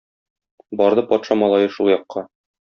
[0.81, 2.27] Барды патша малае шул якка.